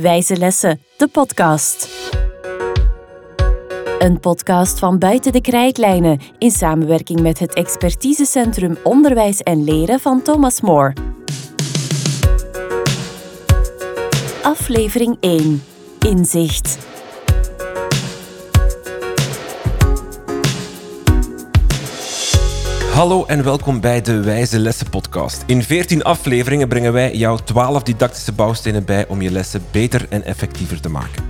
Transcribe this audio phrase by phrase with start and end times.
[0.00, 1.88] Wijze Lessen, de podcast.
[3.98, 10.22] Een podcast van Buiten de Krijtlijnen in samenwerking met het expertisecentrum Onderwijs en Leren van
[10.22, 10.92] Thomas More.
[14.42, 15.62] Aflevering 1.
[15.98, 16.78] Inzicht.
[22.96, 25.42] Hallo en welkom bij de Wijze Lessen podcast.
[25.46, 30.24] In 14 afleveringen brengen wij jou 12 didactische bouwstenen bij om je lessen beter en
[30.24, 31.24] effectiever te maken.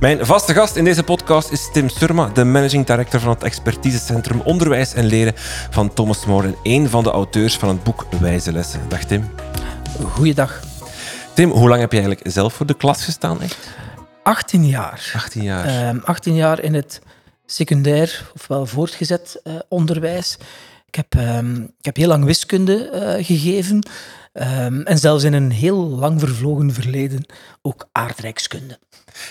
[0.00, 4.40] Mijn vaste gast in deze podcast is Tim Surma, de managing director van het expertisecentrum
[4.40, 5.32] Onderwijs en Leren
[5.70, 8.80] van Thomas More en een van de auteurs van het boek Wijze Lessen.
[8.88, 9.30] Dag Tim.
[10.04, 10.60] Goeiedag.
[11.34, 13.42] Tim, hoe lang heb je eigenlijk zelf voor de klas gestaan?
[13.42, 13.68] Echt?
[14.22, 15.12] 18 jaar.
[15.14, 15.64] 18 jaar.
[15.64, 17.00] Ehm 18 jaar in het
[17.46, 20.38] secundair, ofwel voortgezet eh, onderwijs.
[20.92, 23.86] Ik heb, ehm, ik heb heel lang wiskunde eh, gegeven.
[24.32, 27.24] Ehm, en zelfs in een heel lang vervlogen verleden
[27.62, 28.78] ook aardrijkskunde.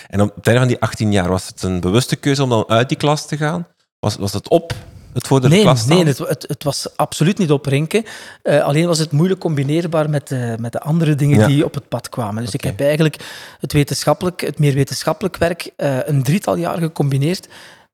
[0.08, 2.68] En op het einde van die 18 jaar, was het een bewuste keuze om dan
[2.68, 3.66] uit die klas te gaan?
[3.98, 4.72] Was, was het op
[5.12, 5.96] het voor de Nee, klas staan?
[5.96, 8.04] nee het, het, het was absoluut niet oprinken.
[8.42, 11.46] Eh, alleen was het moeilijk combineerbaar met, de met de andere dingen Ja.
[11.46, 12.44] die op het pad kwamen.
[12.44, 13.16] Dus ik heb eigenlijk
[13.60, 17.48] het, wetenschappelijk, het meer wetenschappelijk werk eh, een drietal jaar gecombineerd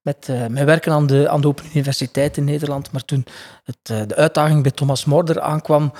[0.08, 2.92] met eh, mijn werken aan de, aan de Open Universiteit in Nederland.
[2.92, 3.24] Maar toen
[3.64, 5.92] het, eh, de uitdaging bij Thomas Morder aankwam,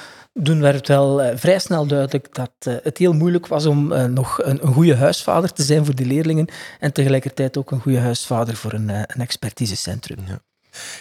[0.42, 4.42] toen werd het wel eh, vrij snel duidelijk dat het heel moeilijk was om nog
[4.42, 6.48] een, een goede huisvader te zijn voor die leerlingen
[6.80, 10.18] en tegelijkertijd ook een goede huisvader voor een, een expertisecentrum.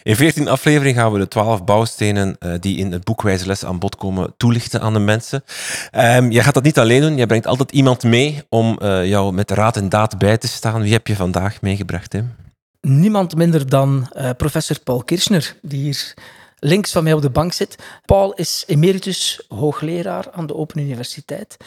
[0.04, 3.80] In 14 afleveringen gaan we de 12 bouwstenen die in het boek Wijze Lessen aan
[3.80, 5.44] bod komen toelichten aan de mensen.
[5.92, 9.52] Ehm jij gaat dat niet alleen doen, jij brengt altijd iemand mee om jou met
[9.52, 10.82] raad en daad bij te staan.
[10.82, 12.47] Wie heb je vandaag meegebracht, Tim?
[12.82, 16.14] Niemand minder dan eh, professor Paul Kirchner, die hier
[16.60, 17.76] links van mij op de bank zit.
[18.06, 21.58] Paul is emeritus hoogleraar aan de Open Universiteit.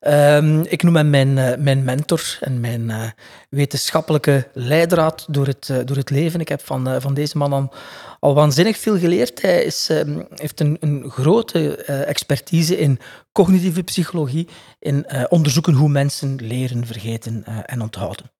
[0.00, 3.10] Ehm, ik noem hem mijn, eh, mijn mentor en mijn eh,
[3.48, 6.40] wetenschappelijke leidraad door het, door het leven.
[6.40, 7.72] Ik heb van, van deze man al,
[8.20, 9.42] al waanzinnig veel geleerd.
[9.42, 12.98] Hij is, ehm, heeft een, een grote expertise in
[13.32, 18.33] cognitieve psychologie, in onderzoeken hoe mensen leren, vergeten en onthouden.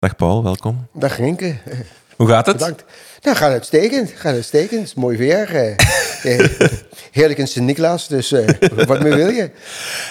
[0.00, 0.86] Dag Paul, welkom.
[0.92, 1.56] Dag Renke,
[2.16, 2.56] Hoe gaat het?
[2.56, 2.84] bedankt.
[3.22, 4.80] Nou, gaat uitstekend, gaat uitstekend.
[4.80, 5.54] Het is mooi weer.
[5.54, 5.70] eh,
[6.38, 6.68] eh,
[7.10, 8.48] heerlijk in Sint-Niklaas, dus eh,
[8.86, 9.50] wat meer wil je?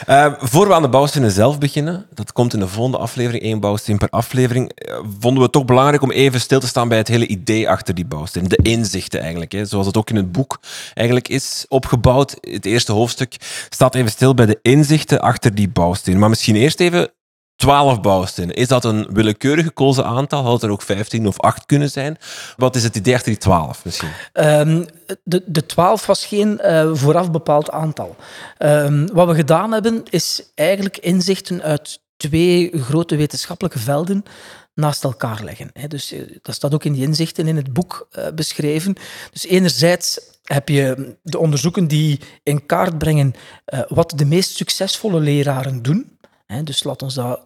[0.06, 3.60] Eh, voor we aan de bouwstenen zelf beginnen, dat komt in de volgende aflevering, één
[3.60, 4.72] bouwsteen per aflevering,
[5.20, 7.96] vonden we het toch belangrijk om even stil te staan bij het hele idee achter
[7.96, 8.48] die bouwsteen.
[8.48, 10.60] De inzichten eigenlijk, hè, zoals het ook in het boek
[10.94, 12.36] eigenlijk is opgebouwd.
[12.42, 13.36] Het eerste hoofdstuk
[13.70, 16.20] staat even stil bij de inzichten achter die bouwsteen.
[16.20, 17.12] Maar misschien eerst even
[17.58, 18.56] 12 bouwstenen.
[18.56, 20.44] Is dat een willekeurig gekozen aantal?
[20.44, 22.18] Had er ook 15 of 8 kunnen zijn?
[22.58, 24.10] Wat is het idee achter die 12 misschien?
[24.34, 24.86] Ehm,
[25.24, 28.16] de, de 12 was geen eh, vooraf bepaald aantal.
[28.58, 34.24] Ehm, wat we gedaan hebben, is eigenlijk inzichten uit twee grote wetenschappelijke velden
[34.74, 35.72] naast elkaar leggen.
[35.88, 38.96] Dus eh, dat staat ook in die inzichten in het boek eh, beschreven.
[39.32, 43.34] Dus enerzijds heb je de onderzoeken die in kaart brengen
[43.88, 46.17] wat de meest succesvolle leraren doen.
[46.64, 47.40] Dus laat ons dat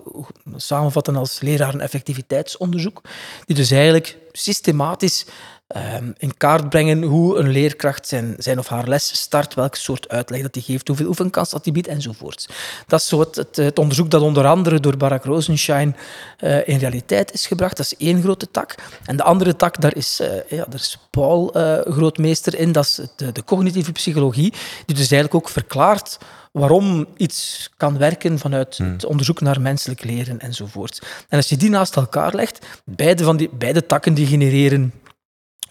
[0.55, 3.01] samenvatten als lerareneffectiviteitsonderzoek,
[3.45, 5.25] die dus eigenlijk systematisch
[5.73, 10.09] ehm, in kaart brengen hoe een leerkracht zijn, zijn of haar les start, welke soort
[10.09, 12.49] uitleg dat hij geeft, hoeveel oefenkans dat hij biedt, enzovoort.
[12.87, 15.95] Dat is zo het, het, het onderzoek dat onder andere door Barak Rosenschein
[16.37, 17.77] eh, in realiteit is gebracht.
[17.77, 18.75] Dat is één grote tak.
[19.05, 22.85] En de andere tak, daar is, eh, ja, daar is Paul eh, grootmeester in, dat
[22.85, 24.53] is de, de cognitieve psychologie,
[24.85, 26.17] die dus eigenlijk ook verklaart
[26.51, 31.01] waarom iets kan werken vanuit het onderzoek naar menselijk leren enzovoort.
[31.29, 34.93] En als je die naast elkaar legt, beide, van die, beide takken die genereren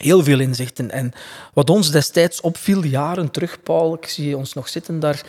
[0.02, 0.90] heel veel inzichten.
[0.90, 1.12] En
[1.54, 5.22] wat ons destijds opviel, jaren terug, Paul, ik zie ons nog zitten daar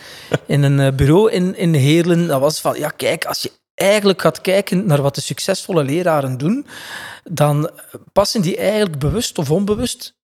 [0.46, 4.20] in een eh, bureau in, in Heerlen, dat was van, ja kijk, als je eigenlijk
[4.20, 6.66] gaat kijken naar wat de succesvolle leraren doen,
[7.24, 7.70] dan
[8.12, 10.14] passen die eigenlijk bewust of onbewust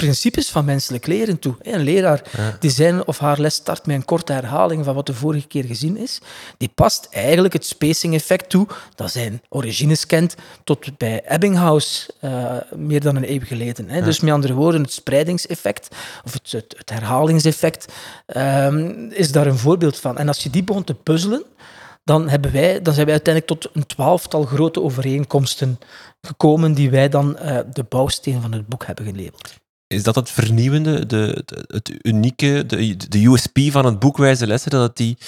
[0.00, 1.54] principes van menselijk leren toe.
[1.62, 2.22] Een leraar
[2.60, 5.64] die zijn of haar les start met een korte herhaling van wat de vorige keer
[5.64, 6.20] gezien is,
[6.56, 10.34] die past eigenlijk het spacing-effect toe, dat zijn origines kent,
[10.64, 13.88] tot bij Ebbinghaus eh, meer dan een eeuw geleden.
[13.88, 14.02] Hè.
[14.02, 15.88] Dus met andere woorden, het spreidingseffect,
[16.24, 17.92] of het, het, het herhalingseffect,
[18.26, 20.18] ehm, is daar een voorbeeld van.
[20.18, 21.44] En als je die begon te puzzelen,
[22.04, 25.78] dan, hebben wij, dan zijn wij uiteindelijk tot een twaalftal grote overeenkomsten
[26.20, 29.59] gekomen die wij dan eh, de bouwsteen van het boek hebben gelabeld.
[29.94, 34.70] Is dat het vernieuwende, de, het unieke, de, de USP van het boek Wijze Lessen?
[34.70, 35.18] Dat het die,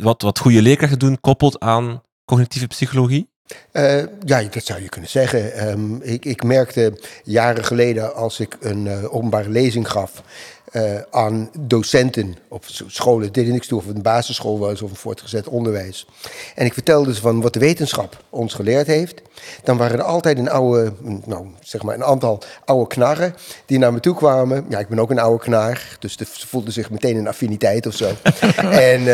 [0.00, 3.30] wat, wat goede leerkrachten doen, koppelt aan cognitieve psychologie?
[3.72, 5.52] Eh, ja, dat zou je kunnen zeggen.
[5.52, 10.22] Ehm, ik, ik merkte jaren geleden, als ik een eh, openbare lezing gaf,
[10.72, 13.32] eh, aan docenten op scholen.
[13.32, 16.06] Dit deed niks toe of het een basisschool was of een voortgezet onderwijs.
[16.54, 19.22] En ik vertelde ze van wat de wetenschap ons geleerd heeft.
[19.62, 20.92] Dan waren er altijd een oude,
[21.24, 23.34] nou zeg maar een aantal oude knarren
[23.66, 24.66] die naar me toe kwamen.
[24.68, 27.86] Ja, ik ben ook een oude knar, dus de- ze voelden zich meteen een affiniteit
[27.86, 28.10] of zo.
[28.92, 29.04] en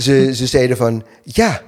[0.00, 1.62] ze, ze zeiden van, ja,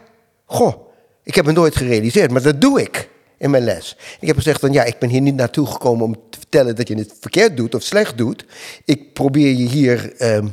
[0.44, 0.74] goh,
[1.24, 3.96] ik heb me nooit gerealiseerd, maar dat doe ik in mijn les.
[4.20, 6.88] Ik heb gezegd van ja, ik ben hier niet naartoe gekomen om te vertellen dat
[6.88, 8.44] je het verkeerd doet of slecht doet.
[8.84, 10.46] Ik probeer je hier ehm,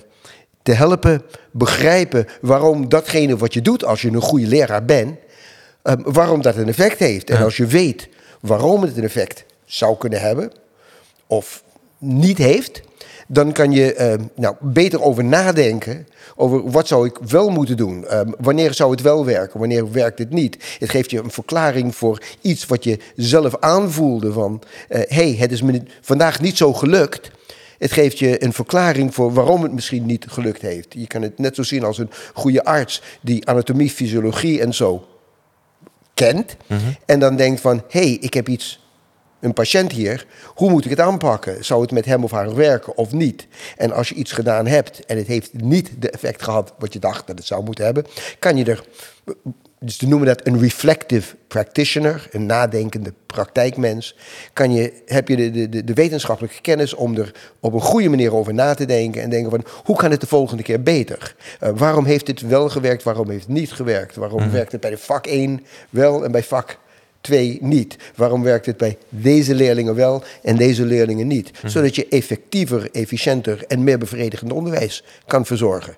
[0.63, 1.21] te helpen
[1.51, 5.17] begrijpen waarom datgene wat je doet als je een goede leraar bent,
[5.81, 7.29] ehm, waarom dat een effect heeft.
[7.29, 8.09] En als je weet
[8.41, 10.51] waarom het een effect zou kunnen hebben
[11.27, 11.63] of
[11.97, 12.81] niet heeft,
[13.33, 18.07] dan kan je ehm, nou, beter over nadenken over wat zou ik wel moeten doen.
[18.07, 20.57] Ehm, wanneer zou het wel werken, wanneer werkt het niet.
[20.79, 24.61] Het geeft je een verklaring voor iets wat je zelf aanvoelde van...
[24.87, 27.31] hé, hey, het is me vandaag niet zo gelukt.
[27.77, 30.87] Het geeft je een verklaring voor waarom het misschien niet gelukt heeft.
[30.89, 35.05] Je kan het net zo zien als een goede arts die anatomie, fysiologie en zo
[36.13, 36.55] kent.
[37.05, 38.79] En dan denkt van, hé, hey, ik heb iets
[39.41, 41.65] een patiënt hier, hoe moet ik het aanpakken?
[41.65, 43.47] Zou het met hem of haar werken of niet?
[43.77, 46.99] En als je iets gedaan hebt en het heeft niet de effect gehad wat je
[46.99, 48.05] dacht dat het zou moeten hebben,
[48.39, 48.83] kan je er,
[49.79, 54.15] dus we noemen dat een reflective practitioner, een nadenkende praktijkmens,
[54.53, 58.35] kan je, heb je de, de, de wetenschappelijke kennis om er op een goede manier
[58.35, 61.35] over na te denken en denken van hoe kan het de volgende keer beter?
[61.59, 64.15] Eh, waarom heeft dit wel gewerkt, waarom heeft het niet gewerkt?
[64.15, 66.77] Waarom werkt het bij de vak 1 wel en bij vak
[67.21, 67.97] twee niet.
[68.15, 71.51] Waarom werkt het bij deze leerlingen wel en deze leerlingen niet?
[71.65, 75.95] Zodat je effectiever, efficiënter en meer bevredigend onderwijs kan verzorgen.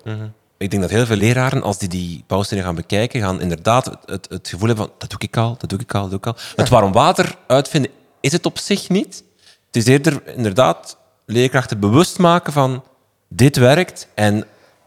[0.58, 3.98] Ik denk dat heel veel leraren, als die die bouwstenen gaan bekijken, gaan inderdaad het,
[4.06, 6.18] het, het gevoel hebben van dat doe ik al, dat doe ik al, dat doe
[6.18, 6.36] ik al.
[6.56, 7.90] Het warm water uitvinden
[8.20, 9.24] is het op zich niet.
[9.66, 12.84] Het is eerder inderdaad leerkrachten bewust maken van
[13.28, 14.46] dit werkt en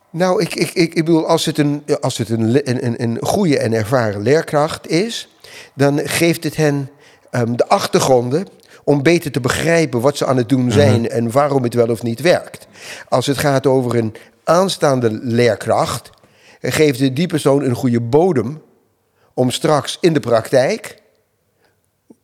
[0.09, 3.59] Nou, ik, ik, ik, ik bedoel, als het, een, als het een, een, een, goede
[3.59, 5.29] en ervaren leerkracht is,
[5.73, 6.89] dan geeft het hen
[7.31, 8.47] ehm, de achtergronden
[8.83, 12.03] om beter te begrijpen wat ze aan het doen zijn en waarom het wel of
[12.03, 12.67] niet werkt.
[13.09, 16.09] Als het gaat over een aanstaande leerkracht,
[16.61, 18.61] geeft die persoon een goede bodem
[19.33, 20.97] om straks in de praktijk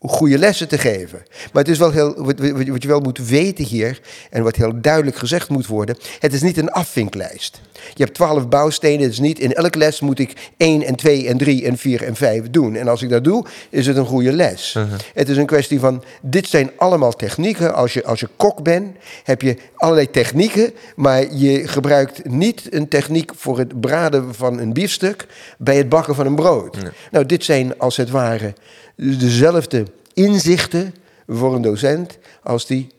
[0.10, 1.24] goede lessen te geven.
[1.54, 5.16] Maar het is wel heel, wat, je wel moet weten hier, en wat heel duidelijk
[5.16, 7.62] gezegd moet worden, het is niet een afvinklijst.
[7.94, 11.28] Je hebt twaalf bouwstenen, het is niet in elke les moet ik 1 en 2
[11.28, 12.76] en 3 en 4 en 5 doen.
[12.76, 14.78] En als ik dat doe, is het een goede les.
[15.14, 17.74] Het is een kwestie van, dit zijn allemaal technieken.
[17.74, 22.88] Als je, als je kok bent, heb je allerlei technieken, maar je gebruikt niet een
[22.88, 25.26] techniek voor het braden van een biefstuk
[25.58, 26.78] bij het bakken van een brood.
[27.12, 28.54] Nou, dit zijn als het ware
[28.96, 30.96] dezelfde inzichten
[31.28, 32.92] voor een docent als die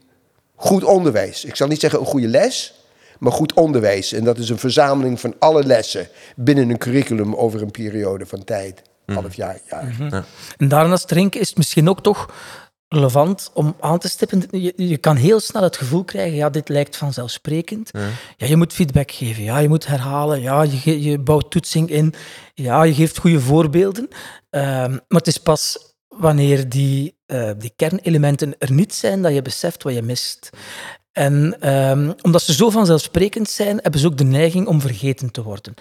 [0.55, 1.45] goed onderwijs.
[1.45, 2.75] Ik zal niet zeggen een goede les,
[3.19, 4.13] maar goed onderwijs.
[4.13, 8.45] En dat is een verzameling van alle lessen binnen een curriculum over een periode van
[8.45, 8.83] tijd.
[9.07, 10.25] Half jaar, jaar.
[10.57, 12.29] En daarnaast drinken is het misschien ook toch
[12.89, 14.43] relevant om aan te stippen.
[14.51, 17.91] Je, je kan heel snel het gevoel krijgen, ja, dit lijkt vanzelfsprekend.
[18.37, 18.47] Ja.
[18.47, 22.15] je moet feedback geven, ja, je moet herhalen, ja, je, je bouwt toetsing in,
[22.55, 24.09] ja, je geeft goede voorbeelden.
[24.51, 29.43] Ehm, maar het is pas wanneer die, eh, die kernelementen er niet zijn, dat je
[29.43, 30.51] beseft wat je mist.
[31.13, 35.43] En ehm, omdat ze zo vanzelfsprekend zijn, hebben ze ook de neiging om vergeten te
[35.43, 35.75] worden.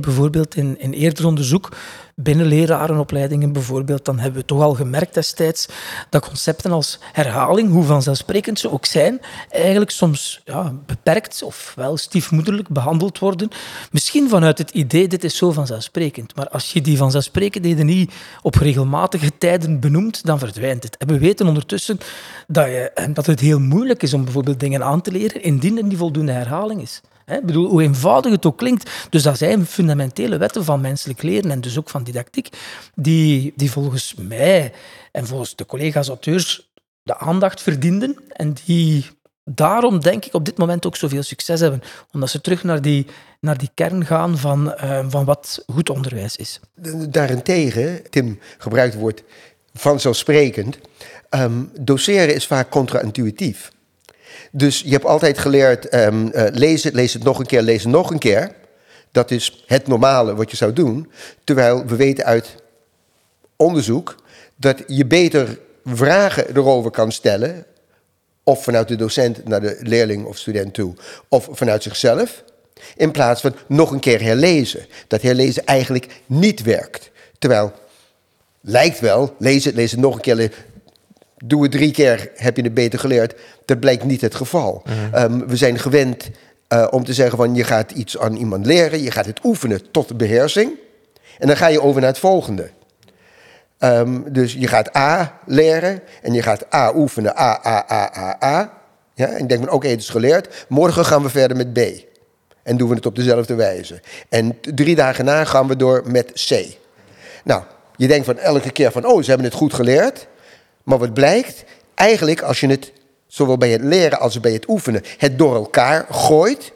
[0.00, 1.76] Bijvoorbeeld in, in eerder onderzoek
[2.20, 5.68] binnen lerarenopleidingen, bijvoorbeeld, dan hebben we toch al gemerkt destijds
[6.10, 11.96] dat concepten als herhaling, hoe vanzelfsprekend ze ook zijn, eigenlijk soms ja, beperkt of wel
[11.96, 13.48] stiefmoederlijk behandeld worden.
[13.90, 16.36] Misschien vanuit het idee, dit is zo vanzelfsprekend.
[16.36, 18.12] Maar als je die vanzelfsprekendheden niet
[18.42, 20.96] op regelmatige tijden benoemt, dan verdwijnt het.
[21.06, 21.98] We weten ondertussen
[22.46, 25.84] dat, je, dat het heel moeilijk is om bijvoorbeeld dingen aan te leren, indien er
[25.84, 27.00] niet voldoende herhaling is.
[27.28, 28.90] Hè, bedoel, hoe eenvoudig het ook klinkt.
[29.10, 32.48] Dus dat zijn fundamentele wetten van menselijk leren en dus ook van didactiek,
[32.94, 34.72] die, die volgens mij
[35.12, 36.70] en volgens de collega's auteurs
[37.02, 39.06] de aandacht verdienden en die
[39.44, 41.82] daarom denk ik op dit moment ook zoveel succes hebben.
[42.12, 43.06] Omdat ze terug naar die,
[43.40, 46.60] naar die kern gaan van, eh, van wat goed onderwijs is.
[47.08, 49.22] Daarentegen, Tim gebruikt het woord
[49.72, 50.78] vanzelfsprekend,
[51.28, 53.70] ehm, doseren is vaak contra-intuïtief.
[54.50, 57.82] Dus je hebt altijd geleerd, ehm eh, lees het, lees het nog een keer, lees
[57.82, 58.52] het nog een keer.
[59.12, 61.10] Dat is het normale wat je zou doen.
[61.44, 62.54] Terwijl we weten uit
[63.56, 64.16] onderzoek
[64.56, 67.64] dat je beter vragen erover kan stellen.
[68.42, 70.94] Of vanuit de docent naar de leerling of student toe.
[71.28, 72.44] Of vanuit zichzelf.
[72.96, 74.86] In plaats van nog een keer herlezen.
[75.06, 77.10] Dat herlezen eigenlijk niet werkt.
[77.38, 77.72] Terwijl,
[78.60, 80.52] lijkt wel, lees het, lees het nog een keer.
[81.44, 83.34] Doe het drie keer, heb je het beter geleerd.
[83.64, 84.82] Dat blijkt niet het geval.
[85.12, 86.30] Ehm, we zijn gewend
[86.68, 89.90] eh, om te zeggen van je gaat iets aan iemand leren, je gaat het oefenen
[89.90, 90.70] tot beheersing.
[91.38, 92.70] En dan ga je over naar het volgende.
[93.78, 98.36] Ehm, dus je gaat A leren en je gaat A oefenen, A, A, A, A,
[98.44, 98.72] A.
[99.14, 100.66] Ja, en ik denk van oké, het is geleerd.
[100.68, 101.78] Morgen gaan we verder met B.
[102.62, 104.00] En doen we het op dezelfde wijze.
[104.28, 106.76] En drie dagen na gaan we door met C.
[107.44, 107.62] Nou,
[107.96, 110.26] je denkt van elke keer van oh, ze hebben het goed geleerd.
[110.88, 111.64] Maar wat blijkt,
[111.94, 112.92] eigenlijk als je het
[113.26, 116.72] zowel bij het leren als bij het oefenen het door elkaar gooit,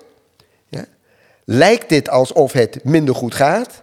[0.68, 0.84] ja,
[1.44, 3.80] lijkt dit alsof het minder goed gaat.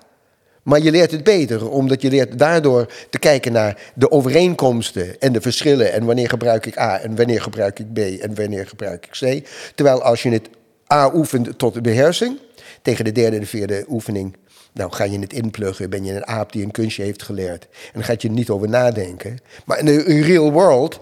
[0.63, 5.33] Maar je leert het beter, omdat je leert daardoor te kijken naar de overeenkomsten en
[5.33, 5.91] de verschillen.
[5.91, 9.47] En wanneer gebruik ik A en wanneer gebruik ik B en wanneer gebruik ik C.
[9.75, 10.49] Terwijl als je het
[10.93, 12.37] A oefent tot de beheersing,
[12.81, 14.35] tegen de derde en de vierde oefening,
[14.73, 17.63] nou ga je het inpluggen, ben je een aap die een kunstje heeft geleerd.
[17.63, 19.37] En dan gaat je er niet over nadenken.
[19.65, 20.99] Maar in de real world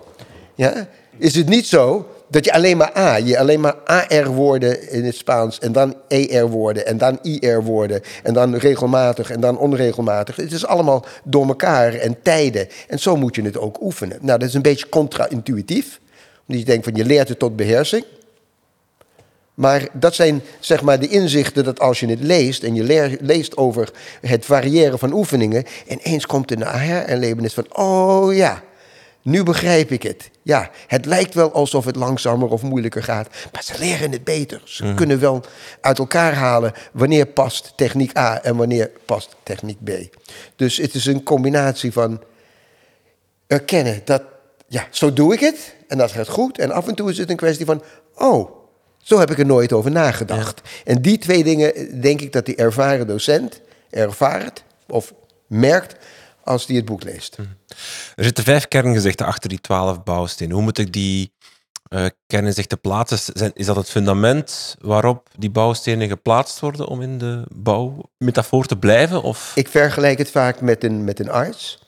[0.55, 5.05] ja, is het niet zo dat je alleen maar A, je alleen maar AR-woorden in
[5.05, 10.36] het Spaans en dan ER-woorden en dan IR-woorden en dan regelmatig en dan onregelmatig.
[10.36, 12.67] Het is allemaal door elkaar en tijden.
[12.88, 14.17] En zo moet je het ook oefenen.
[14.21, 16.00] Nou, dat is een beetje contra-intuïtief.
[16.47, 18.03] Omdat je denkt van je leert het tot beheersing.
[19.58, 23.58] Maar dat zijn zeg maar de inzichten dat als je het leest en je leest
[23.58, 28.64] over het variëren van oefeningen, ineens komt er een aha-erlevenis van, oh ja,
[29.22, 30.30] nu begrijp ik het.
[30.42, 34.62] Ja, het lijkt wel alsof het langzamer of moeilijker gaat, maar ze leren het beter.
[34.66, 34.96] Ze mhm.
[34.96, 35.44] kunnen wel
[35.82, 39.90] uit elkaar halen wanneer past techniek A en wanneer past techniek B.
[40.56, 42.22] Dus het is een combinatie van
[43.48, 44.24] erkennen dat,
[44.68, 46.60] ja, zo doe ik het en dat gaat goed.
[46.60, 47.84] En af en toe is het een kwestie van,
[48.16, 48.57] oh,
[49.08, 50.62] zo heb ik er nooit over nagedacht.
[50.84, 55.14] En die twee dingen denk ik dat die ervaren docent ervaart of
[55.48, 55.96] merkt
[56.44, 57.38] als die het boek leest.
[57.38, 57.48] Mhm.
[58.16, 60.54] Er zitten vijf kerngezichten achter die twaalf bouwstenen.
[60.54, 61.34] Hoe moet ik die
[61.90, 63.54] uh, kerngezichten plaatsen?
[63.54, 69.22] Is dat het fundament waarop die bouwstenen geplaatst worden om in de bouwmetafoor te blijven?
[69.22, 69.52] Of?
[69.56, 71.84] Ik vergelijk het vaak met een, met een arts.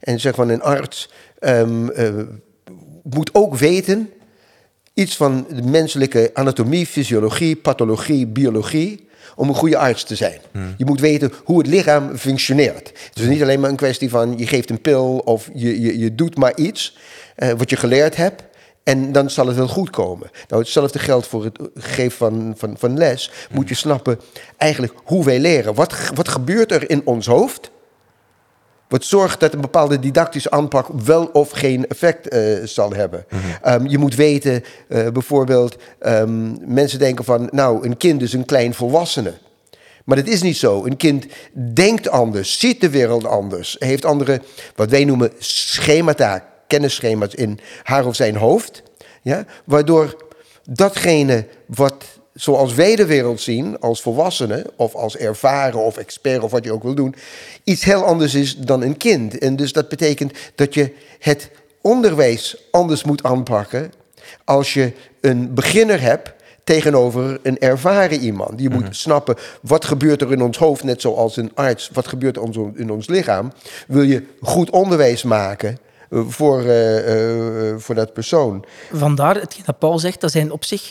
[0.00, 1.10] En zeg van een arts
[1.40, 2.22] um, uh,
[3.02, 4.12] moet ook weten
[4.94, 10.40] iets van de menselijke anatomie, fysiologie, pathologie, biologie om een goede arts te zijn.
[10.50, 10.74] Hmm.
[10.76, 12.88] Je moet weten hoe het lichaam functioneert.
[13.08, 15.98] Het is niet alleen maar een kwestie van je geeft een pil of je, je,
[15.98, 16.96] je doet maar iets
[17.36, 18.42] uh, wat je geleerd hebt.
[18.82, 20.30] En dan zal het wel goed komen.
[20.48, 23.30] Nou, hetzelfde geldt voor het geven van, van, van les.
[23.50, 24.20] Moet je snappen
[24.56, 25.74] eigenlijk hoe wij leren.
[25.74, 27.70] Wat, wat gebeurt er in ons hoofd?
[28.92, 33.24] Wat zorgt dat een bepaalde didactische aanpak wel of geen effect uh, zal hebben.
[33.28, 33.72] Mm -hmm.
[33.72, 38.44] um, je moet weten, uh, bijvoorbeeld, um, mensen denken van, nou, een kind is een
[38.44, 39.32] klein volwassene.
[40.04, 40.84] Maar dat is niet zo.
[40.84, 41.26] Een kind
[41.74, 44.40] denkt anders, ziet de wereld anders, heeft andere,
[44.74, 48.82] wat wij noemen schemata, kennisschema's in haar of zijn hoofd.
[49.22, 49.44] Ja?
[49.64, 50.16] Waardoor
[50.70, 56.50] datgene wat zoals wij de wereld zien, als volwassenen of als ervaren of expert of
[56.50, 57.14] wat je ook wil doen,
[57.64, 59.38] iets heel anders is dan een kind.
[59.38, 63.92] En dus dat betekent dat je het onderwijs anders moet aanpakken
[64.44, 66.32] als je een beginner hebt
[66.64, 68.60] tegenover een ervaren iemand.
[68.60, 68.92] Je moet mhm.
[68.92, 72.42] snappen, wat gebeurt er in ons hoofd, net zoals een arts, wat gebeurt er
[72.74, 73.52] in ons lichaam.
[73.86, 75.78] Wil je goed onderwijs maken
[76.10, 78.64] eh, voor, uh, uh, voor dat persoon.
[78.92, 80.90] Vandaar, hetgeen dat Paul zegt, dat zijn op zich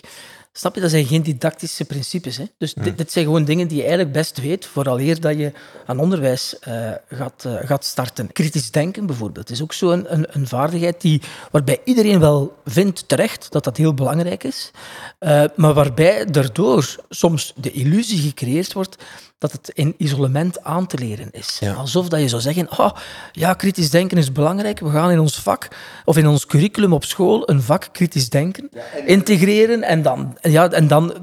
[0.53, 2.37] Snap je, dat zijn geen didactische principes.
[2.37, 2.45] Hè?
[2.57, 5.51] Dus dit, dit, zijn gewoon dingen die je eigenlijk best weet, vooraleer dat je
[5.85, 8.31] aan onderwijs uh, gaat, uh, gaat starten.
[8.31, 13.07] Kritisch denken bijvoorbeeld is ook zo'n een, een, een, vaardigheid die, waarbij iedereen wel vindt
[13.07, 14.71] terecht dat dat heel belangrijk is,
[15.19, 19.03] uh, maar waarbij daardoor soms de illusie gecreëerd wordt
[19.41, 21.59] dat het in isolement aan te leren is.
[21.77, 22.91] Alsof dat je zou zeggen, oh,
[23.31, 24.79] ja, kritisch denken is belangrijk.
[24.79, 25.67] We gaan in ons vak
[26.05, 28.69] of in ons curriculum op school een vak kritisch denken
[29.05, 29.83] integreren.
[29.83, 31.13] En dan, ja, en dan,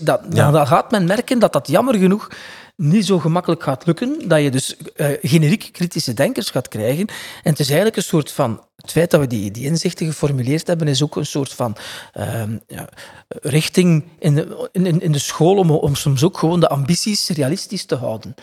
[0.00, 2.28] dat, dan gaat men merken dat dat jammer genoeg
[2.76, 7.06] niet zo gemakkelijk gaat lukken, dat je dus uh, generiek kritische denkers gaat krijgen.
[7.42, 10.66] En het is eigenlijk een soort van het feit dat we die, die inzichten geformuleerd
[10.66, 11.76] hebben, is ook een soort van
[12.18, 12.88] uh, ja,
[13.28, 17.84] richting in de, in, in de school om, om soms ook gewoon de ambities realistisch
[17.84, 18.34] te houden.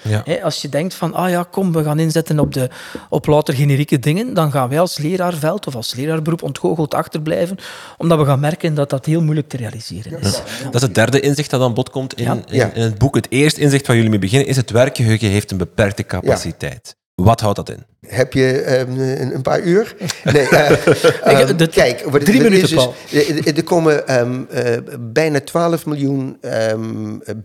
[0.43, 2.69] als je denkt van, ah ja, kom, we gaan inzetten op, de,
[3.09, 7.57] op louter generieke dingen, dan gaan wij als leraarveld of als leraarberoep ontgoocheld achterblijven,
[7.97, 10.41] omdat we gaan merken dat dat heel moeilijk te realiseren is.
[10.63, 13.15] Dat is het derde inzicht dat aan bod komt in, in, in, het boek.
[13.15, 16.97] Het eerste inzicht waar jullie mee beginnen is het werkgeheugen heeft een beperkte capaciteit.
[17.23, 17.83] Wat houdt dat in?
[18.07, 19.95] Heb je um, een, paar uur?
[20.23, 25.85] Nee, uh, um, de, kijk, wat drie minuten, is, er komen um, uh, bijna 12
[25.85, 26.39] miljoen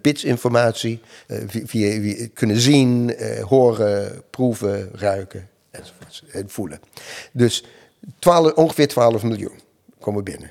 [0.03, 3.17] bits informatie uh, via, via, kunnen zien,
[3.49, 5.49] horen, proeven, ruiken
[6.33, 6.81] en voelen.
[7.33, 7.65] Dus
[8.19, 9.61] 12, ongeveer 12 miljoen
[10.01, 10.51] komen binnen.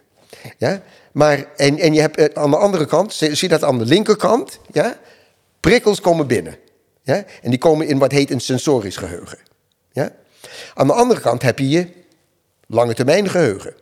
[0.58, 0.82] Ja?
[1.12, 3.78] Maar, en, en je hebt eh, aan de andere kant, zie zie je dat aan
[3.78, 4.98] de linkerkant, ja?
[5.60, 6.56] prikkels komen binnen.
[7.04, 7.24] Ja?
[7.42, 9.38] En die komen in wat heet een sensorisch geheugen.
[9.92, 10.12] Ja?
[10.74, 11.88] Aan de andere kant heb je je
[12.68, 13.74] lange termijn geheugen.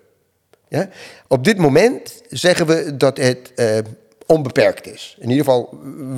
[0.67, 0.89] Ja?
[1.27, 3.77] Op dit moment zeggen we dat het eh,
[4.25, 5.15] onbeperkt is.
[5.19, 5.69] In ieder geval,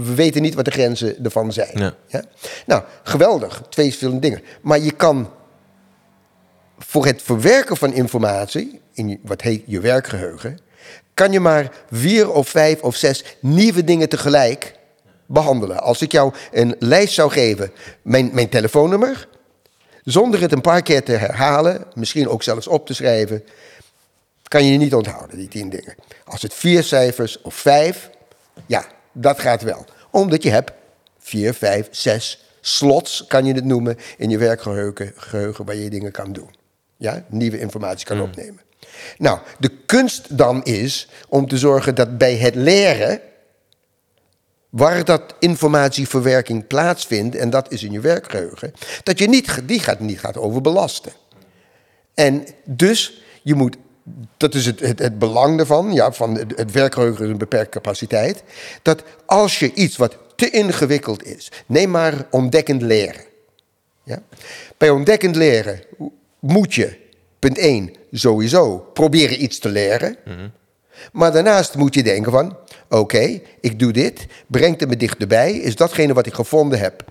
[0.04, 1.78] we weten niet wat de grenzen ervan zijn.
[1.78, 1.96] Ja.
[2.08, 2.24] Ja?
[2.66, 3.64] Nou, geweldig.
[3.70, 4.42] Twee verschillende dingen.
[4.62, 5.32] Maar je kan
[6.78, 10.60] voor het verwerken van informatie, in wat heet je werkgeheugen,
[11.14, 14.76] kan je maar vier of vijf of zes nieuwe dingen tegelijk
[15.26, 15.82] behandelen.
[15.82, 19.28] Als ik jou een lijst zou geven, mijn, mijn telefoonnummer,
[20.04, 23.44] zonder het een paar keer te herhalen, misschien ook zelfs op te schrijven,
[24.44, 25.96] kan je je niet onthouden, die tien dingen.
[26.26, 28.10] Als het vier cijfers of vijf,
[28.66, 29.86] ja, dat gaat wel.
[30.12, 30.72] Omdat je hebt
[31.20, 36.12] vier, vijf, zes slots, kan je het noemen, in je werkgeheugen geheugen waar je dingen
[36.12, 36.50] kan doen.
[36.98, 38.62] Ja, nieuwe informatie kan opnemen.
[39.18, 43.22] Nou, de kunst dan is om te zorgen dat bij het leren,
[44.74, 50.00] waar dat informatieverwerking plaatsvindt, en dat is in je werkgeheugen, dat je niet, die gaat,
[50.00, 51.12] niet gaat overbelasten.
[52.14, 53.78] En dus, je moet,
[54.38, 57.70] dat is het, het, het belang ervan, ja, van het, het werkgeheugen is een beperkte
[57.70, 58.44] capaciteit,
[58.82, 63.24] dat als je iets wat te ingewikkeld is, neem maar ontdekkend leren.
[64.04, 64.22] Ja?
[64.78, 65.82] Bij ontdekkend leren
[66.40, 66.98] moet je,
[67.40, 70.18] punt 1, sowieso proberen iets te leren.
[71.12, 72.58] Maar daarnaast moet je denken van,
[72.90, 77.04] oké, ik doe dit, brengt het me dichterbij, is datgene wat ik gevonden heb,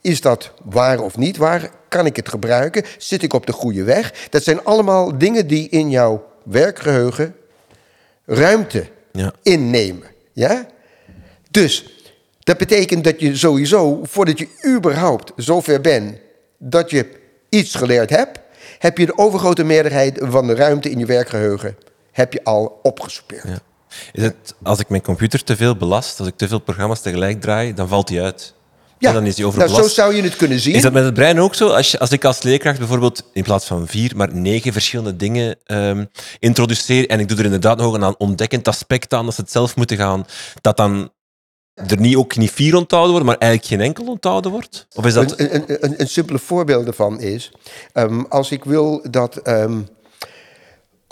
[0.00, 1.70] is dat waar of niet waar?
[1.88, 2.84] Kan ik het gebruiken?
[2.98, 4.28] Zit ik op de goede weg?
[4.30, 7.34] Dat zijn allemaal dingen die in jouw werkgeheugen
[8.26, 9.32] ruimte Ja.
[9.42, 10.06] innemen.
[10.32, 10.66] Ja?
[11.50, 11.98] Dus
[12.40, 16.18] dat betekent dat je sowieso, voordat je überhaupt zover bent
[16.58, 17.06] dat je
[17.48, 18.38] iets geleerd hebt,
[18.78, 21.76] heb je de overgrote meerderheid van de ruimte in je werkgeheugen
[22.12, 23.42] heb je al opgesoupeerd.
[23.48, 23.58] Ja.
[24.12, 27.40] Is het, als ik mijn computer te veel belast, als ik te veel programma's tegelijk
[27.40, 28.54] draai, dan valt die uit.
[28.98, 29.88] en dan is die nou, overbelast.
[29.88, 30.74] zo zou je het kunnen zien.
[30.74, 31.68] Is dat met het brein ook zo?
[31.68, 35.56] Als, je, als ik als leerkracht bijvoorbeeld in plaats van vier, maar negen verschillende dingen
[35.64, 36.04] ehm,
[36.38, 39.76] introduceer en ik doe er inderdaad nog een ontdekkend aspect aan, dat ze het zelf
[39.76, 40.26] moeten gaan,
[40.60, 41.10] dat dan
[41.86, 44.86] er niet, ook niet vier onthouden worden, maar eigenlijk geen enkel onthouden wordt?
[44.94, 45.38] Of is dat...
[45.38, 47.52] Een, een, een, een simpele voorbeeld daarvan is,
[47.92, 49.80] ehm, als ik wil dat ehm,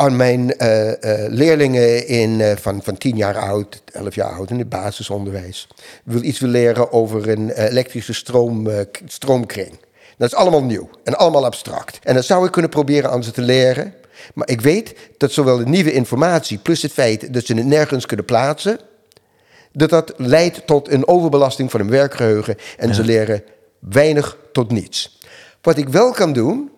[0.01, 4.51] aan mijn eh, eh, leerlingen in, eh, van, van 10 jaar oud, 11 jaar oud
[4.51, 5.69] in het basisonderwijs,
[6.05, 8.69] wil iets wil leren over een elektrische stroom,
[9.05, 9.71] stroomkring.
[10.17, 11.99] Dat is allemaal nieuw en allemaal abstract.
[12.03, 13.95] En dat zou ik kunnen proberen aan ze te leren.
[14.35, 18.07] Maar ik weet dat zowel de nieuwe informatie plus het feit dat ze het nergens
[18.07, 18.79] kunnen plaatsen,
[19.73, 23.43] dat dat leidt tot een overbelasting van hun werkgeheugen en ze leren
[23.79, 25.19] weinig tot niets.
[25.63, 26.71] Wat ik wel kan doen,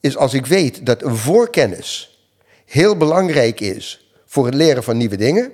[0.00, 2.11] is als ik weet dat een voorkennis
[2.72, 5.52] heel belangrijk is voor het leren van nieuwe dingen,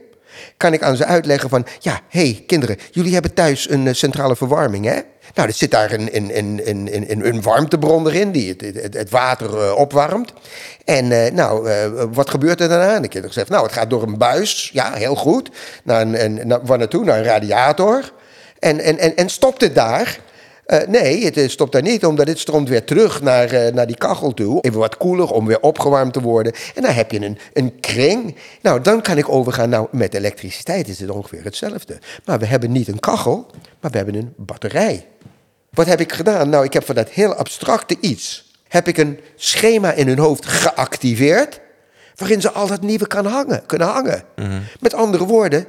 [0.56, 4.36] kan ik aan ze uitleggen van, ja, hey, kinderen, jullie hebben thuis een eh, centrale
[4.36, 5.00] verwarming, hè?
[5.34, 9.10] Nou, er zit daar een, een, een, een, een, warmtebron erin die het, het, het
[9.10, 10.32] water eh, opwarmt.
[10.84, 11.68] En eh, nou,
[12.12, 13.00] wat gebeurt er daarna?
[13.00, 15.50] De kinderen zeggen, nou, het gaat door een buis, ja, heel goed.
[15.84, 17.04] Naar een, een, naar, waar naartoe?
[17.04, 18.12] Naar een radiator.
[18.58, 20.18] En, en, en, en stopt het daar?
[20.68, 23.86] Eh, nee, het eh, stopt daar niet, omdat het stroomt weer terug naar, eh, naar
[23.86, 24.60] die kachel toe.
[24.60, 26.52] Even wat koeler om weer opgewarmd te worden.
[26.74, 28.36] En dan heb je een, een kring.
[28.62, 29.68] Nou, dan kan ik overgaan.
[29.68, 31.98] Nou, met elektriciteit is het ongeveer hetzelfde.
[32.24, 33.46] Maar we hebben niet een kachel,
[33.80, 35.06] maar we hebben een batterij.
[35.70, 36.48] Wat heb ik gedaan?
[36.48, 38.52] Nou, ik heb van dat heel abstracte iets...
[38.68, 41.60] heb ik een schema in hun hoofd geactiveerd...
[42.16, 44.22] waarin ze al dat nieuwe kan hangen, kunnen hangen.
[44.80, 45.66] Met andere woorden,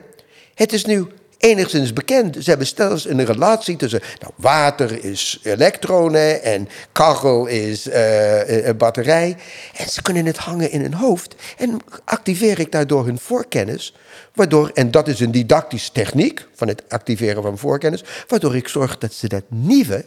[0.53, 1.07] het is nu
[1.39, 2.35] enigszins bekend.
[2.39, 4.01] Ze hebben zelfs een relatie tussen...
[4.19, 9.37] Nou, water is elektronen en kachel is eh, een batterij.
[9.75, 11.35] En ze kunnen het hangen in hun hoofd.
[11.57, 13.93] En activeer ik daardoor hun voorkennis...
[14.33, 18.03] Waardoor, en dat is een didactische techniek van het activeren van voorkennis...
[18.27, 20.05] waardoor ik zorg dat ze dat nieuwe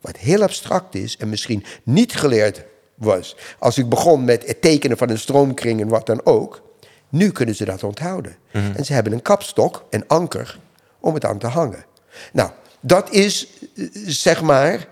[0.00, 3.36] wat heel abstract is en misschien niet geleerd was.
[3.58, 6.62] Als ik begon met het tekenen van een stroomkring en wat dan ook,
[7.08, 8.36] nu kunnen ze dat onthouden.
[8.52, 10.58] En ze hebben een kapstok, een anker,
[11.00, 11.84] om het aan te hangen.
[12.32, 14.86] Nou, dat is eh, zeg maar,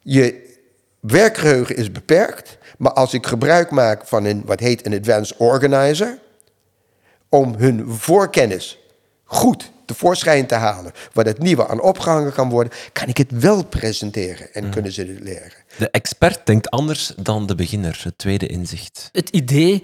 [0.00, 0.50] je
[1.00, 6.18] werkgeheugen is beperkt, maar als ik gebruik maak van een wat heet een advanced organizer,
[7.28, 8.78] om hun voorkennis
[9.24, 13.64] goed tevoorschijn te halen, waar het nieuwe aan opgehangen kan worden, kan ik het wel
[13.64, 15.52] presenteren en kunnen ze het leren.
[15.78, 19.08] De expert denkt anders dan de beginner, het tweede inzicht.
[19.12, 19.82] Het idee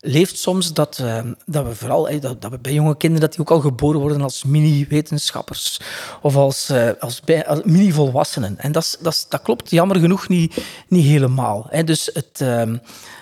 [0.00, 3.36] leeft soms dat, uh, dat we vooral eh, dat, dat, we bij jonge kinderen dat
[3.36, 5.80] die ook al geboren worden als mini-wetenschappers
[6.22, 7.20] of als, uh, als,
[7.64, 8.58] mini-volwassenen.
[8.58, 10.56] En dat, dat, dat klopt jammer genoeg niet,
[10.88, 11.66] niet helemaal.
[11.70, 11.84] Hè.
[11.84, 12.38] Dus het,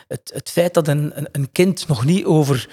[0.08, 2.68] het, het feit dat een, een kind nog niet over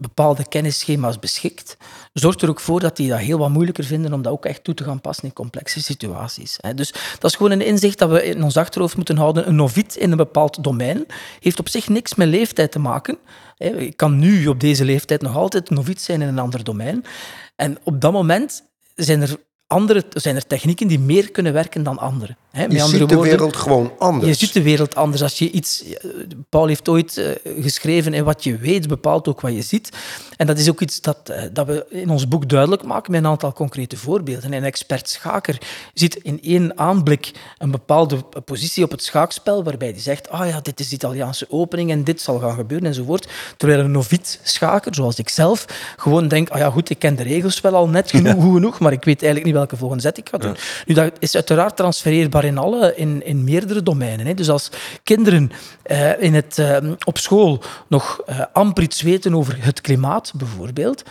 [0.00, 1.76] bepaalde kennisschema's beschikt,
[2.12, 4.64] zorgt er ook voor dat die dat heel wat moeilijker vinden om dat ook echt
[4.64, 6.56] toe te gaan passen in complexe situaties.
[6.74, 9.48] Dus dat is gewoon een inzicht dat we in ons achterhoofd moeten houden.
[9.48, 11.06] Een noviet in een bepaald domein
[11.40, 13.18] heeft op zich niks met leeftijd te maken.
[13.56, 17.04] Ik kan nu op deze leeftijd nog altijd noviet zijn in een ander domein.
[17.56, 18.62] En op dat moment
[18.94, 19.36] zijn er
[19.66, 22.36] andere, zijn er technieken die meer kunnen werken dan andere.
[22.52, 24.26] Je ziet de wereld gewoon anders.
[24.26, 25.22] Je ziet de wereld anders.
[25.22, 25.84] Als je iets,
[26.48, 27.30] Paul heeft ooit uh,
[27.62, 29.90] geschreven, en wat je weet bepaalt ook wat je ziet.
[30.36, 33.20] En dat is ook iets dat, uh, dat we in ons boek duidelijk maken met
[33.20, 34.52] een aantal concrete voorbeelden.
[34.52, 35.58] Een expert schaker
[35.94, 40.46] ziet in één aanblik een bepaalde positie op het schaakspel, waarbij hij zegt, ah oh
[40.46, 43.28] ja, dit is de Italiaanse opening en dit zal gaan gebeuren enzovoort.
[43.56, 45.64] Terwijl een noviet schaker, zoals ik zelf,
[45.96, 48.52] gewoon denkt, ah oh ja goed, ik ken de regels wel al net genoeg, ja.
[48.52, 50.52] genoeg, maar ik weet eigenlijk niet welke volgende zet ik ga doen.
[50.52, 50.58] Ja.
[50.86, 54.26] Nu, dat is uiteraard transfereerbaar in, alle, in, in meerdere domeinen.
[54.26, 54.34] Hè.
[54.34, 54.70] Dus als
[55.02, 55.50] kinderen
[55.86, 61.02] uh, in het, uh, op school nog uh, amper iets weten over het klimaat, bijvoorbeeld,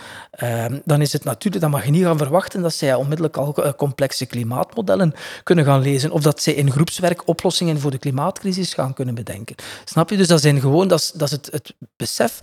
[0.84, 4.26] dan is het natuurlijk, dan mag je niet gaan verwachten dat zij onmiddellijk al complexe
[4.26, 9.14] klimaatmodellen kunnen gaan lezen of dat zij in groepswerk oplossingen voor de klimaatcrisis gaan kunnen
[9.14, 9.56] bedenken.
[9.84, 10.16] Snap je?
[10.16, 12.38] Dus dat, zijn gewoon, dat is, dat het, het besef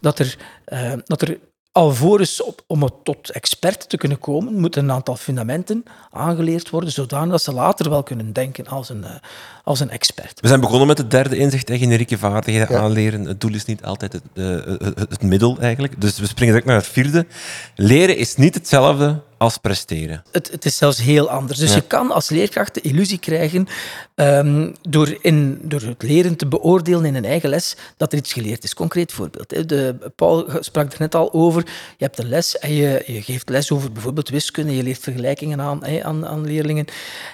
[0.00, 0.36] dat er,
[1.04, 1.38] dat er
[1.72, 6.92] alvorens op, om het tot expert te kunnen komen, moeten een aantal fundamenten aangeleerd worden,
[6.92, 9.10] zodanig dat ze later wel kunnen denken als een, uh,
[9.64, 10.40] als een expert.
[10.40, 12.80] We zijn begonnen met het derde inzicht, generieke vaardigheden ja.
[12.80, 13.24] aanleren.
[13.24, 16.00] Het doel is niet altijd het, uh, het, het, middel eigenlijk.
[16.00, 17.26] Dus we springen direct naar het vierde.
[17.74, 20.22] Leren is niet hetzelfde als presteren.
[20.32, 21.58] Het, het is zelfs heel anders.
[21.58, 21.74] Dus ja.
[21.74, 23.68] je kan als leerkracht de illusie krijgen
[24.20, 28.32] um, door, in, door het leren te beoordelen in een eigen les dat er iets
[28.32, 28.74] geleerd is.
[28.74, 29.68] Concreet voorbeeld.
[29.68, 31.62] De, Paul sprak er net al over.
[31.96, 34.76] Je hebt een les en je, je geeft les over bijvoorbeeld wiskunde.
[34.76, 36.84] Je leert vergelijkingen aan, aan, aan leerlingen.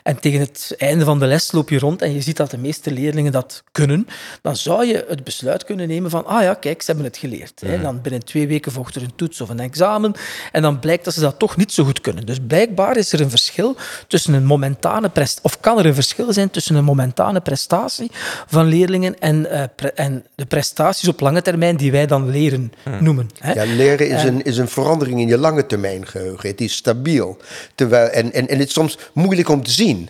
[0.02, 2.58] En tegen het einde van de les loop je rond en je ziet dat de
[2.58, 4.06] meeste leerlingen dat kunnen.
[4.42, 7.62] Dan zou je het besluit kunnen nemen van, ah ja, kijk, ze hebben het geleerd.
[7.62, 7.82] Mm.
[7.82, 10.12] Dan binnen twee weken volgt er een toets of een examen.
[10.52, 12.26] En dan blijkt dat ze dat toch niet zo goed kunnen.
[12.26, 13.76] Dus blijkbaar is er een verschil
[14.08, 18.10] tussen een momentane prestatie, of kan er een verschil zijn tussen een momentane prestatie
[18.46, 22.72] van leerlingen en, uh, pre en de prestaties op lange termijn die wij dan leren
[22.82, 23.02] hmm.
[23.02, 23.30] noemen.
[23.38, 23.52] Hè?
[23.52, 26.48] Ja, leren is, een, is een verandering in je lange termijn geheugen.
[26.48, 27.36] Het is stabiel.
[27.74, 30.08] Terwijl, en, en, en het is soms moeilijk om te zien.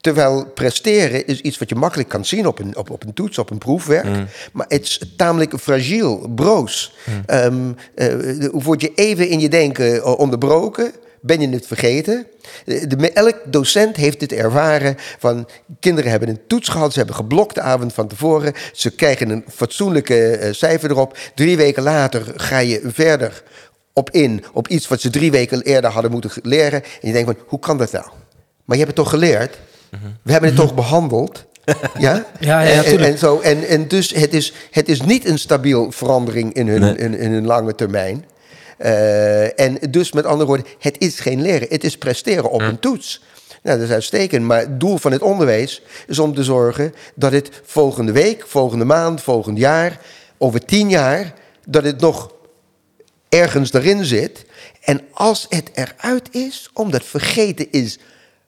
[0.00, 3.38] Terwijl presteren is iets wat je makkelijk kan zien op een, op, op een toets,
[3.38, 4.04] op een proefwerk.
[4.04, 4.26] Mm.
[4.52, 6.94] Maar het is tamelijk fragiel, broos.
[7.04, 7.36] Mm.
[7.36, 10.92] Um, uh, word je even in je denken onderbroken,
[11.24, 12.26] ben je het vergeten.
[12.64, 15.48] De, elk docent heeft dit ervaren van
[15.80, 19.44] kinderen hebben een toets gehad, ze hebben geblokt de avond van tevoren, ze krijgen een
[19.48, 21.18] fatsoenlijke uh, cijfer erop.
[21.34, 23.42] Drie weken later ga je verder
[23.92, 26.82] op in op iets wat ze drie weken eerder hadden moeten leren.
[26.82, 28.06] En je denkt van, hoe kan dat nou?
[28.64, 29.58] Maar je hebt het toch geleerd?
[30.22, 31.44] We hebben het toch behandeld?
[31.98, 32.26] Ja?
[32.40, 35.90] Ja, ja, en, en, zo, en, en dus het is, het is niet een stabiel
[35.90, 36.96] verandering in hun, nee.
[36.96, 38.24] in, in hun lange termijn.
[38.78, 42.78] Uh, en dus met andere woorden, het is geen leren, het is presteren op een
[42.78, 43.22] toets.
[43.62, 47.32] Nou, dat is uitstekend, maar het doel van het onderwijs is om te zorgen dat
[47.32, 50.00] het volgende week, volgende maand, volgend jaar,
[50.38, 51.34] over tien jaar,
[51.66, 52.32] dat het nog
[53.28, 54.44] ergens erin zit.
[54.80, 57.98] En als het eruit is, omdat vergeten is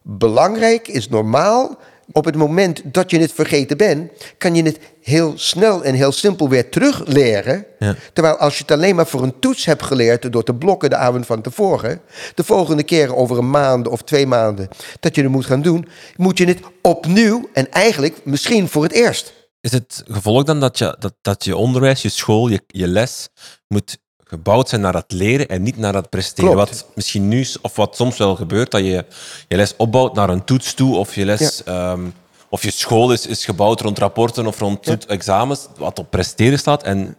[0.03, 1.79] belangrijk, is normaal.
[2.13, 6.13] Op het moment dat je het vergeten bent, kan je het heel snel en heel
[6.13, 7.67] simpel weer terugleren.
[7.79, 7.95] Ja.
[8.13, 10.97] Terwijl als je het alleen maar voor een toets hebt geleerd door te blokken de
[10.97, 12.01] avond van tevoren,
[12.35, 14.69] de volgende keer over een maand of twee maanden
[15.01, 18.93] dat je het moet gaan doen, moet je het opnieuw en eigenlijk misschien voor het
[18.93, 19.33] eerst.
[19.61, 23.29] Is het gevolg dan dat je, dat, dat je onderwijs, je school, je, je les
[23.69, 26.53] moet gebouwd zijn naar het leren en niet naar het presteren.
[26.53, 26.71] Klopt.
[26.71, 29.05] Wat misschien nu, of wat soms wel gebeurt, dat je
[29.49, 31.93] je les opbouwt naar een toets toe, of je les, ja.
[31.93, 32.15] um,
[32.49, 34.97] of je school is, is gebouwd rond rapporten of rond ja.
[35.07, 36.83] examens, wat op presteren staat.
[36.83, 37.17] En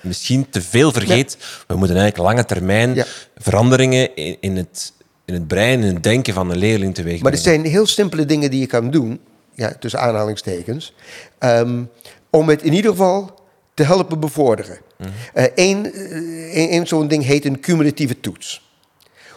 [0.00, 1.46] misschien te veel vergeet, ja.
[1.66, 3.04] we moeten eigenlijk lange termijn
[3.36, 4.92] veranderingen in, in, het,
[5.24, 8.24] in het brein, in het denken van een leerling teweeg Maar er zijn heel simpele
[8.24, 9.20] dingen die je kan doen,
[9.54, 10.94] ja, tussen aanhalingstekens,
[11.38, 11.90] um,
[12.30, 13.40] om het in ieder geval
[13.74, 14.78] te helpen bevorderen.
[15.54, 18.72] Eén uh, uh, zo'n ding heet een cumulatieve toets.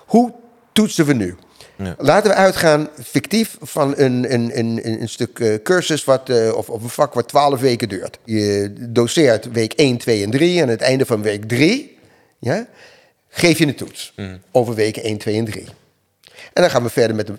[0.06, 0.34] Hoe
[0.72, 1.36] toetsen we nu?
[1.78, 1.96] Ja.
[1.98, 6.70] Laten we uitgaan, fictief, van een, een, een, een stuk uh, cursus wat, uh, of,
[6.70, 8.20] of een vak wat 12 weken duurt.
[8.24, 11.98] Je doseert week 1, 2 en 3 en aan het einde van week 3
[12.40, 12.68] ja,
[13.30, 14.42] geef je een toets mm.
[14.52, 15.66] over weken 1, 2 en 3.
[16.54, 17.34] En dan gaan we verder met de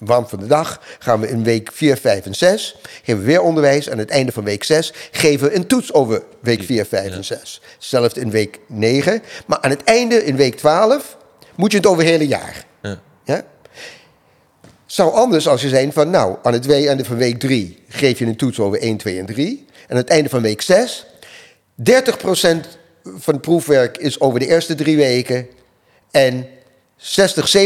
[0.00, 2.76] waan van de dag gaan we in week 4, 5 en 6.
[3.02, 3.90] Geven we weer onderwijs.
[3.90, 7.24] Aan het einde van week 6 geven we een toets over week 4, 5 en
[7.24, 7.60] 6.
[7.74, 9.22] Hetzelfde in week 9.
[9.46, 11.16] Maar aan het einde, in week 12,
[11.54, 12.64] moet je het over het hele jaar.
[12.82, 13.00] Ja.
[13.24, 13.44] Ja?
[14.86, 18.26] Zou anders als je zijn van, nou, aan het einde van week 3 geef je
[18.26, 19.66] een toets over 1, 2 en 3.
[19.68, 21.06] En aan het einde van week 6,
[21.90, 21.92] 30%
[23.02, 25.48] van het proefwerk is over de eerste drie weken.
[26.10, 26.46] En
[26.96, 27.56] 60,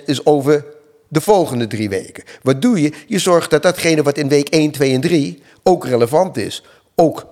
[0.00, 0.64] 70% is over
[1.08, 2.24] de volgende drie weken.
[2.42, 2.92] Wat doe je?
[3.06, 6.62] Je zorgt dat datgene wat in week 1, 2 en 3 ook relevant is.
[6.94, 7.26] Ook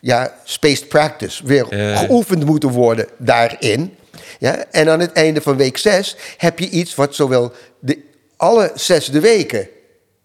[0.00, 3.94] ja, spaced practice, weer geoefend moeten worden daarin.
[4.38, 4.64] Ja?
[4.70, 7.98] En aan het einde van week 6 heb je iets wat zowel de,
[8.36, 9.68] alle zesde weken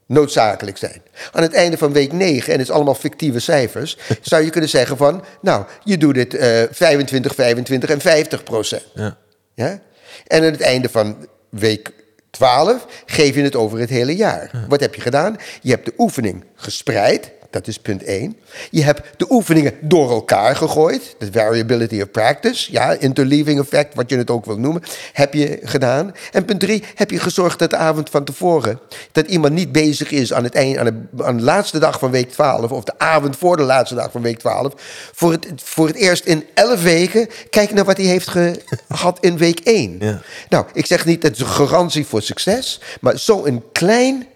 [0.06, 1.02] noodzakelijk zijn.
[1.32, 4.70] Aan het einde van week 9, en het is allemaal fictieve cijfers, zou je kunnen
[4.70, 8.86] zeggen van, nou, je doet het eh 25, 25 en 50 procent.
[8.94, 9.18] Ja.
[9.54, 9.80] Ja?
[10.28, 11.92] En aan het einde van week
[12.38, 14.52] 12 geef je het over het hele jaar.
[14.68, 15.38] Wat heb je gedaan?
[15.62, 17.32] Je hebt de oefening gespreid.
[17.54, 18.38] Dat is punt 1.
[18.72, 21.16] Je hebt de oefeningen door elkaar gegooid.
[21.18, 22.72] De variability of practice.
[22.72, 24.82] Ja, interleaving effect, wat je het ook wil noemen.
[25.12, 26.12] Heb je gedaan.
[26.32, 26.84] En punt 3.
[26.96, 28.80] Heb je gezorgd dat de avond van tevoren...
[29.12, 32.12] dat iemand niet bezig is aan, het eind, aan, de, aan de laatste dag van
[32.12, 32.72] week 12...
[32.72, 34.74] of de avond voor de laatste dag van week 12...
[35.14, 37.28] voor het, voor het eerst in 11 weken...
[37.50, 38.28] kijk naar wat hij heeft
[38.90, 39.96] gehad in week 1.
[40.00, 40.22] Ja.
[40.50, 44.28] Nou, ik zeg niet dat het een garantie voor succes, maar zo'n klein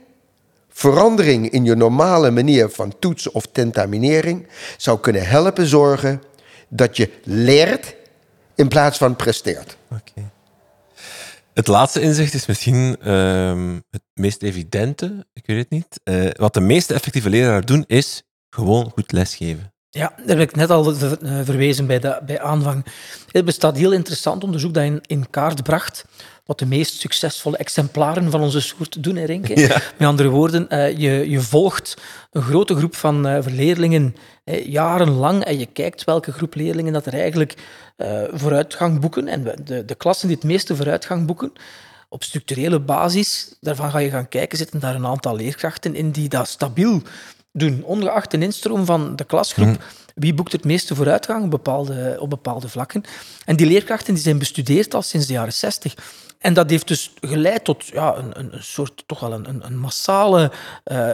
[0.77, 6.21] verandering in je normale manier van toetsen of tentaminering zou kunnen helpen zorgen
[6.67, 7.95] dat je leert
[8.55, 9.77] in plaats van presteert.
[11.53, 15.99] Het laatste inzicht is misschien ehm, het meest evidente, ik weet het niet.
[16.03, 19.73] Eh, wat de meeste effectieve leraren doen, is gewoon goed lesgeven.
[19.89, 21.11] Ja, daar heb ik net al eh,
[21.43, 22.85] verwezen bij, de, bij aanvang.
[23.31, 26.05] Er bestaat heel interessant onderzoek dat in, in kaart bracht
[26.45, 29.53] wat de meest succesvolle exemplaren van onze soort doen, hè, Renke?
[29.97, 31.97] Met andere woorden, eh, je, je volgt
[32.31, 34.15] een grote groep van eh, leerlingen
[34.65, 37.53] jarenlang en je kijkt welke groep leerlingen dat er eigenlijk
[38.31, 39.27] vooruitgang boeken.
[39.27, 41.51] En de, de klassen die het meeste vooruitgang boeken,
[42.09, 46.29] op structurele basis, daarvan ga je gaan kijken, zitten daar een aantal leerkrachten in die
[46.29, 47.01] dat stabiel
[47.59, 49.83] doen, ongeacht de instroom van de klasgroep.
[50.15, 53.03] Wie boekt het meeste vooruitgang op bepaalde, op bepaalde vlakken?
[53.45, 55.95] En die leerkrachten die zijn bestudeerd al sinds de jaren 60.
[56.39, 59.77] En dat heeft dus geleid tot ja, een, een, een soort, toch wel een, een,
[59.77, 60.51] massale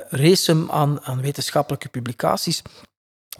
[0.10, 2.62] race aan, aan wetenschappelijke publicaties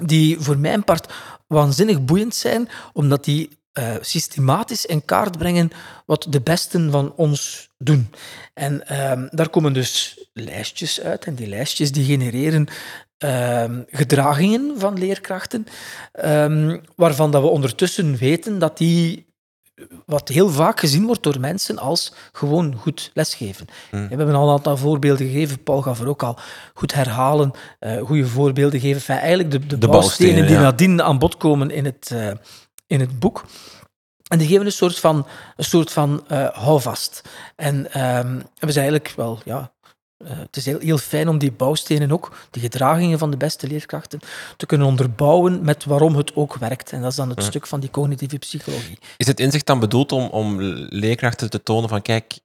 [0.02, 1.14] die voor mijn part
[1.48, 5.72] waanzinnig boeiend zijn, omdat die eh, systematisch in kaart brengen
[6.06, 8.10] wat de besten van ons doen.
[8.54, 12.68] En ehm, daar komen dus lijstjes uit, en die lijstjes die genereren
[13.18, 15.68] ehm, gedragingen van leerkrachten,
[16.12, 19.32] ehm, waarvan dat we ondertussen weten dat die
[20.06, 23.68] wat heel vaak gezien wordt door mensen als gewoon goed lesgeven.
[23.92, 25.64] We hebben al een aantal voorbeelden gegeven.
[25.64, 26.38] Paul gaf er ook al
[26.74, 28.96] goed herhalen, eh goede voorbeelden geven.
[28.96, 30.62] Enfin, eigenlijk de, de, De bouwstenen bouwstenen, die ja.
[30.62, 32.32] nadien aan bod komen in het, eh,
[32.94, 33.46] in het boek.
[34.28, 37.22] En die geven een soort van, een soort van eh, houvast.
[37.56, 39.74] En ehm, we zijn eigenlijk wel, ja,
[40.18, 43.68] eh, het is heel, heel fijn om die bouwstenen ook, die gedragingen van de beste
[43.68, 44.20] leerkrachten,
[44.58, 46.92] te kunnen onderbouwen met waarom het ook werkt.
[46.92, 48.98] En dat is dan het stuk van die cognitieve psychologie.
[49.18, 52.40] Is het inzicht dan bedoeld om, om leerkrachten te tonen van kijk,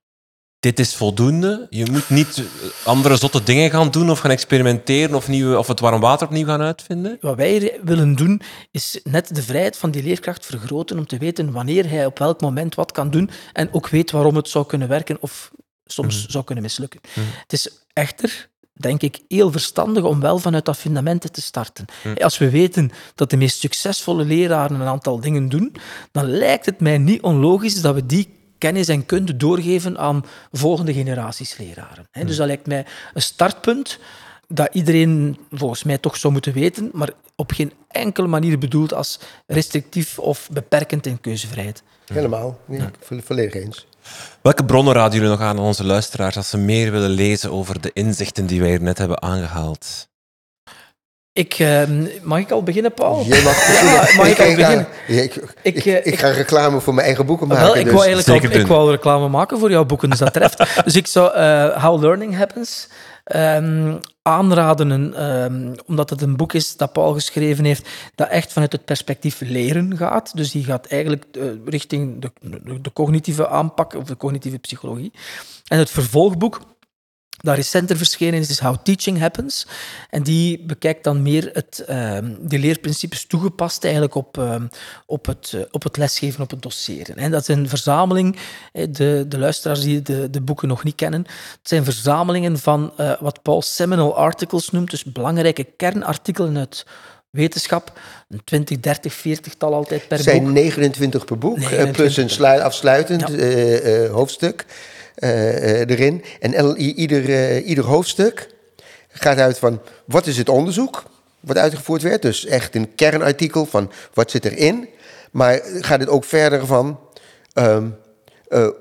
[0.61, 1.67] dit is voldoende.
[1.71, 2.43] Je moet niet
[2.85, 6.47] andere zotte dingen gaan doen of gaan experimenteren of, nieuwe, of het warm water opnieuw
[6.47, 7.17] gaan uitvinden.
[7.21, 11.53] Wat wij willen doen, is net de vrijheid van die leerkracht vergroten om te weten
[11.53, 14.89] wanneer hij op welk moment wat kan doen en ook weet waarom het zou kunnen
[14.89, 15.51] werken of
[15.85, 17.01] soms zou kunnen mislukken.
[17.43, 21.85] Het is echter, denk ik, heel verstandig om wel vanuit dat fundament te starten.
[22.19, 25.77] Als we weten dat de meest succesvolle leraren een aantal dingen doen,
[26.13, 30.93] dan lijkt het mij niet onlogisch dat we die kennis en kunde doorgeven aan volgende
[30.93, 32.09] generaties leraren.
[32.11, 32.25] hè.
[32.25, 33.99] Dus dat lijkt mij een startpunt
[34.49, 39.19] dat iedereen volgens mij toch zou moeten weten, maar op geen enkele manier bedoeld als
[39.47, 41.83] restrictief of beperkend in keuzevrijheid.
[42.13, 42.59] Helemaal.
[42.69, 43.87] Ja, vo- Volledig eens.
[44.43, 47.81] Welke bronnen raden jullie nog aan aan onze luisteraars als ze meer willen lezen over
[47.81, 50.09] de inzichten die wij hier net hebben aangehaald?
[51.39, 53.25] Ik, ehm, mag ik al beginnen, Paul?
[53.25, 54.87] Je mag Ja, mag ik al ga- beginnen?
[55.07, 57.65] Ja, ik, Ik, ik, eh, ik ga reclame voor mijn eigen boeken maken.
[57.65, 57.93] Wel, ik dus.
[57.93, 58.77] wou eigenlijk zeker al, ik doen.
[58.77, 60.59] wou reclame maken voor jouw boeken, dus dat treft.
[60.85, 62.89] dus ik zou eh, How Learning Happens
[63.25, 68.73] ehm, aanraden, ehm, omdat het een boek is dat Paul geschreven heeft, dat echt vanuit
[68.73, 70.37] het perspectief leren gaat.
[70.37, 75.13] Dus die gaat eigenlijk eh, richting de, de, de cognitieve aanpak, of de cognitieve psychologie.
[75.67, 76.61] En het vervolgboek
[77.43, 79.67] dat recenter verschenen is, is How Teaching Happens.
[80.11, 84.55] En die bekijkt dan meer het, uh, de leerprincipes toegepast eigenlijk op, uh,
[85.07, 87.17] op, het, uh, op het lesgeven, op het doseren.
[87.17, 88.37] En dat is een verzameling,
[88.73, 93.43] de, de luisteraars die de, de boeken nog niet kennen, het zijn verzamelingen van wat
[93.43, 96.87] Paul seminal articles noemt, dus belangrijke kernartikelen uit
[97.31, 97.93] wetenschap.
[98.29, 100.27] Een 20, 30, 40 tal altijd per boek.
[100.27, 101.97] Het zijn 29 per boek, 29.
[101.97, 104.07] plus een afsluitend ja.
[104.07, 104.67] hoofdstuk.
[105.19, 106.25] Uh, erin.
[106.41, 108.49] En ieder, uh, ieder hoofdstuk
[109.09, 111.03] gaat uit van wat is het onderzoek
[111.41, 112.23] wat uitgevoerd werd.
[112.23, 114.89] Dus echt een kernartikel van wat zit erin.
[115.31, 117.01] Maar gaat het ook verder van
[117.55, 117.87] uh,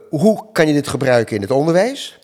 [0.10, 2.19] hoe kan je dit gebruiken in het onderwijs?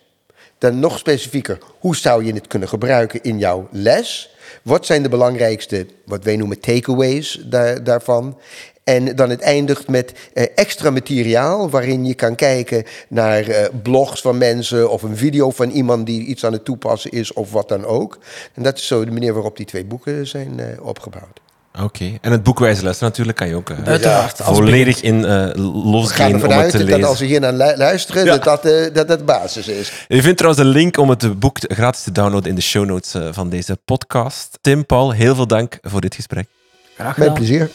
[0.58, 4.33] Dan nog specifieker, hoe zou je het kunnen gebruiken in jouw les?
[4.62, 8.38] Wat zijn de belangrijkste, wat wij noemen takeaways daar, daarvan?
[8.84, 14.20] En dan het eindigt met uh, extra materiaal waarin je kan kijken naar uh, blogs
[14.20, 17.68] van mensen of een video van iemand die iets aan het toepassen is of wat
[17.68, 18.18] dan ook.
[18.54, 21.40] En dat is zo de manier waarop die twee boeken zijn uh, opgebouwd.
[21.74, 22.18] Oké, okay.
[22.20, 25.48] en het boek Wijze Lessen natuurlijk kan je ook Uiteraard, volledig in uh,
[25.84, 27.00] losgaan om het te lezen.
[27.00, 28.30] dat als we hier naar luisteren, ja.
[28.36, 29.92] dat, dat, uh, dat dat de basis is.
[30.08, 33.14] Je vindt trouwens de link om het boek gratis te downloaden in de show notes
[33.14, 34.58] uh, van deze podcast.
[34.60, 36.46] Tim, Paul, heel veel dank voor dit gesprek.
[36.94, 37.28] Graag gedaan.
[37.28, 37.70] Met plezier.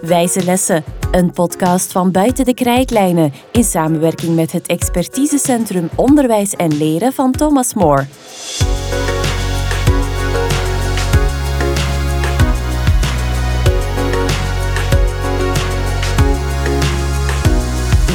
[0.00, 6.76] Wijze Lessen, een podcast van Buiten de Krijtlijnen in samenwerking met het expertisecentrum Onderwijs en
[6.76, 8.06] Leren van Thomas More.